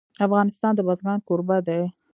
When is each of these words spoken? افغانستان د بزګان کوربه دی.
افغانستان 0.25 0.71
د 0.75 0.79
بزګان 0.87 1.19
کوربه 1.27 1.57
دی. 1.67 1.81